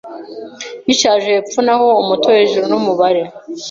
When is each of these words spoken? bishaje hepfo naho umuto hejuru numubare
bishaje 0.85 1.25
hepfo 1.35 1.59
naho 1.65 1.87
umuto 2.01 2.27
hejuru 2.37 2.65
numubare 2.71 3.21